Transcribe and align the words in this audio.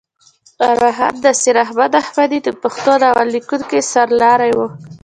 ارواښاد 0.71 1.15
نصیر 1.25 1.55
احمد 1.65 1.91
احمدي 2.01 2.39
د 2.43 2.49
پښتو 2.61 2.91
ناول 3.01 3.27
لیکنې 3.35 3.79
سر 3.91 4.07
لاری 4.21 4.51
وه. 4.57 4.67